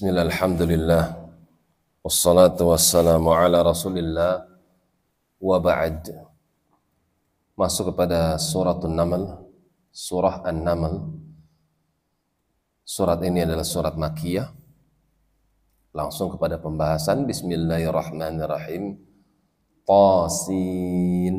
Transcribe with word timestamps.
Bismillah, 0.00 0.32
alhamdulillah. 0.32 1.04
Wassalatu 2.00 2.72
wassalamu 2.72 3.36
ala 3.36 3.60
rasulillah. 3.60 4.48
Wa 5.36 5.60
ba'd. 5.60 6.08
Masuk 7.52 7.92
kepada 7.92 8.40
surat 8.40 8.80
An-Naml 8.80 9.44
Surah 9.92 10.40
An-Naml 10.48 11.04
Surat 12.80 13.20
ini 13.28 13.44
adalah 13.44 13.60
surat 13.60 13.92
Makiyah. 13.92 14.48
Langsung 15.92 16.32
kepada 16.32 16.56
pembahasan 16.56 17.28
Bismillahirrahmanirrahim. 17.28 18.96
Tasin. 19.84 21.36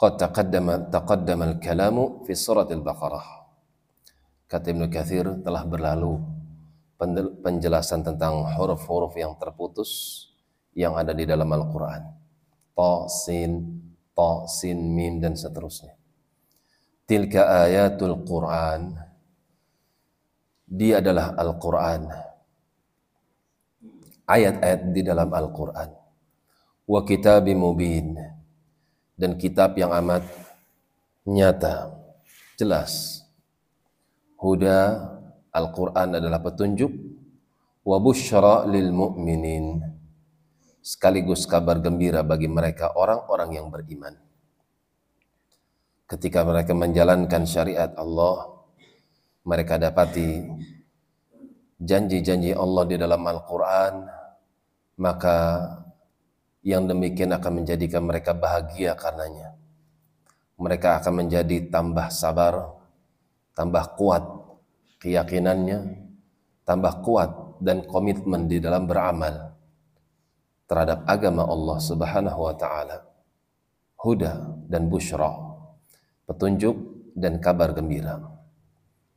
Qad 0.00 0.16
taqaddama, 0.16 0.88
taqaddama 0.88 1.44
al-kalamu 1.44 2.24
fi 2.24 2.32
surat 2.32 2.72
al-Baqarah 2.72 3.52
Kata 4.48 4.72
Ibn 4.72 4.88
Kathir 4.88 5.28
telah 5.44 5.60
berlalu 5.68 6.43
penjelasan 7.42 8.06
tentang 8.06 8.46
huruf-huruf 8.54 9.14
yang 9.18 9.34
terputus 9.36 10.24
yang 10.74 10.98
ada 10.98 11.14
di 11.14 11.26
dalam 11.26 11.46
Al-Quran. 11.46 12.02
Ta, 12.74 13.06
sin, 13.06 13.82
ta, 14.14 14.46
sin, 14.50 14.78
mim, 14.94 15.22
dan 15.22 15.38
seterusnya. 15.38 15.94
Tilka 17.06 17.68
ayatul 17.68 18.26
Quran. 18.26 18.96
Dia 20.64 20.98
adalah 20.98 21.36
Al-Quran. 21.38 22.10
Ayat-ayat 24.24 24.80
di 24.90 25.02
dalam 25.04 25.30
Al-Quran. 25.30 25.90
Wa 26.88 27.00
kitabi 27.06 27.52
mubin. 27.54 28.16
Dan 29.14 29.38
kitab 29.38 29.78
yang 29.78 29.94
amat 29.94 30.26
nyata, 31.22 31.94
jelas. 32.58 33.22
Huda 34.34 35.14
Al-Quran 35.54 36.18
adalah 36.18 36.42
petunjuk 36.42 36.90
wa 37.86 37.96
busyra 38.02 38.66
lil 38.66 38.90
mu'minin 38.90 39.78
sekaligus 40.84 41.46
kabar 41.46 41.78
gembira 41.80 42.26
bagi 42.26 42.50
mereka 42.50 42.92
orang-orang 42.98 43.56
yang 43.56 43.70
beriman. 43.70 44.18
Ketika 46.04 46.44
mereka 46.44 46.76
menjalankan 46.76 47.48
syariat 47.48 47.94
Allah, 47.96 48.50
mereka 49.48 49.80
dapati 49.80 50.44
janji-janji 51.80 52.52
Allah 52.52 52.84
di 52.84 52.96
dalam 53.00 53.24
Al-Quran, 53.24 54.04
maka 55.00 55.36
yang 56.60 56.84
demikian 56.84 57.32
akan 57.32 57.64
menjadikan 57.64 58.04
mereka 58.04 58.36
bahagia 58.36 58.92
karenanya. 58.92 59.56
Mereka 60.60 61.00
akan 61.00 61.24
menjadi 61.24 61.72
tambah 61.72 62.12
sabar, 62.12 62.76
tambah 63.56 63.96
kuat 63.96 64.43
keyakinannya 65.04 66.00
tambah 66.64 67.04
kuat 67.04 67.60
dan 67.60 67.84
komitmen 67.84 68.48
di 68.48 68.56
dalam 68.56 68.88
beramal 68.88 69.52
terhadap 70.64 71.04
agama 71.04 71.44
Allah 71.44 71.76
Subhanahu 71.76 72.40
wa 72.40 72.54
taala. 72.56 73.04
Huda 74.00 74.64
dan 74.68 74.88
busyra, 74.88 75.32
petunjuk 76.24 76.76
dan 77.12 77.36
kabar 77.40 77.76
gembira 77.76 78.20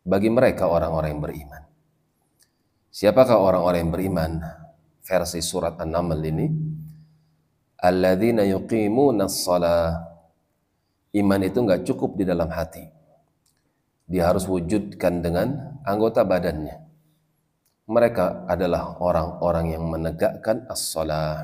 bagi 0.04 0.28
mereka 0.32 0.68
orang-orang 0.68 1.16
yang 1.16 1.24
beriman. 1.24 1.64
Siapakah 2.92 3.36
orang-orang 3.36 3.80
yang 3.84 3.92
beriman? 3.92 4.32
Versi 5.04 5.40
surat 5.40 5.80
An-Naml 5.80 6.20
ini 6.24 6.48
alladzina 7.80 8.44
yuqimuna 8.44 9.32
shalah 9.32 10.04
iman 11.16 11.42
itu 11.48 11.58
enggak 11.64 11.88
cukup 11.88 12.20
di 12.20 12.28
dalam 12.28 12.52
hati 12.52 12.97
dia 14.08 14.32
harus 14.32 14.48
wujudkan 14.48 15.20
dengan 15.20 15.80
anggota 15.84 16.24
badannya. 16.24 16.80
Mereka 17.88 18.48
adalah 18.48 19.00
orang-orang 19.04 19.76
yang 19.76 19.84
menegakkan 19.88 20.64
as-salah. 20.72 21.44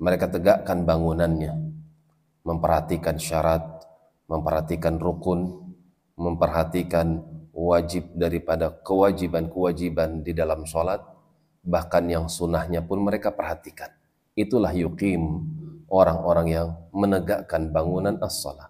Mereka 0.00 0.32
tegakkan 0.32 0.84
bangunannya, 0.84 1.52
memperhatikan 2.44 3.16
syarat, 3.16 3.64
memperhatikan 4.28 4.96
rukun, 5.00 5.72
memperhatikan 6.16 7.24
wajib 7.52 8.12
daripada 8.16 8.72
kewajiban-kewajiban 8.84 10.24
di 10.24 10.32
dalam 10.36 10.64
sholat, 10.68 11.00
bahkan 11.64 12.04
yang 12.08 12.28
sunnahnya 12.28 12.84
pun 12.84 13.00
mereka 13.00 13.32
perhatikan. 13.32 13.92
Itulah 14.36 14.72
yukim 14.76 15.44
orang-orang 15.88 16.46
yang 16.52 16.68
menegakkan 16.90 17.70
bangunan 17.72 18.16
as-salat. 18.20 18.68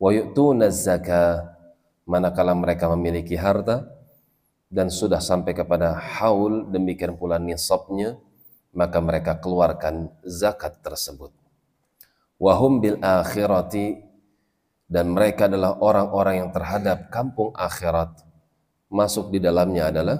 Wa 0.00 0.10
yu'tuna 0.14 0.70
zakah 0.72 1.61
manakala 2.08 2.54
mereka 2.56 2.90
memiliki 2.92 3.38
harta 3.38 3.86
dan 4.72 4.88
sudah 4.88 5.20
sampai 5.20 5.52
kepada 5.52 5.92
haul 5.92 6.66
demikian 6.72 7.14
pula 7.14 7.36
nisabnya 7.36 8.16
maka 8.72 8.98
mereka 9.04 9.36
keluarkan 9.36 10.08
zakat 10.24 10.80
tersebut. 10.80 11.30
Wahum 12.40 12.80
bil 12.82 12.98
akhirati 12.98 14.02
dan 14.88 15.12
mereka 15.12 15.46
adalah 15.46 15.78
orang-orang 15.78 16.34
yang 16.42 16.50
terhadap 16.50 17.12
kampung 17.12 17.52
akhirat. 17.54 18.24
Masuk 18.92 19.32
di 19.32 19.40
dalamnya 19.40 19.88
adalah 19.88 20.18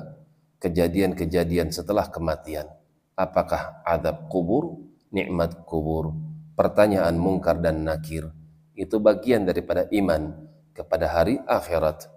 kejadian-kejadian 0.60 1.74
setelah 1.74 2.08
kematian. 2.08 2.68
Apakah 3.12 3.84
adab 3.84 4.32
kubur 4.32 4.80
nikmat 5.12 5.68
kubur 5.68 6.16
pertanyaan 6.56 7.16
mungkar 7.20 7.60
dan 7.60 7.84
nakir? 7.84 8.32
Itu 8.72 8.96
bagian 9.02 9.44
daripada 9.44 9.84
iman 9.92 10.51
kepada 10.72 11.08
hari 11.08 11.40
akhirat. 11.44 12.08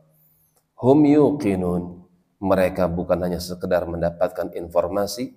Hum 0.79 1.03
yuqinun. 1.03 2.03
Mereka 2.35 2.91
bukan 2.91 3.23
hanya 3.23 3.39
sekedar 3.39 3.87
mendapatkan 3.87 4.51
informasi, 4.51 5.31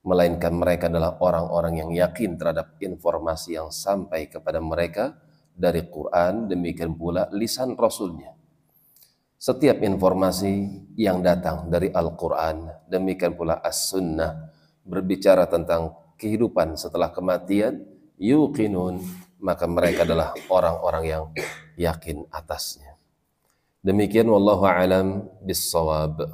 melainkan 0.00 0.56
mereka 0.56 0.88
adalah 0.88 1.20
orang-orang 1.20 1.84
yang 1.84 1.90
yakin 1.92 2.40
terhadap 2.40 2.80
informasi 2.80 3.60
yang 3.60 3.68
sampai 3.68 4.30
kepada 4.32 4.62
mereka 4.62 5.12
dari 5.52 5.84
Quran, 5.88 6.48
demikian 6.48 6.96
pula 6.96 7.28
lisan 7.36 7.76
Rasulnya. 7.76 8.32
Setiap 9.36 9.84
informasi 9.84 10.52
yang 10.96 11.20
datang 11.20 11.68
dari 11.68 11.92
Al-Quran, 11.92 12.88
demikian 12.88 13.36
pula 13.36 13.60
As-Sunnah, 13.60 14.48
berbicara 14.80 15.44
tentang 15.44 15.92
kehidupan 16.16 16.80
setelah 16.80 17.12
kematian, 17.12 17.84
yuqinun, 18.16 19.04
maka 19.36 19.68
mereka 19.68 20.08
adalah 20.08 20.32
orang-orang 20.48 21.04
yang 21.04 21.24
yakin 21.76 22.24
atasnya. 22.32 22.96
Demikian 23.84 24.26
wallahu 24.26 24.66
alam 24.66 25.30
bissawab. 25.46 26.26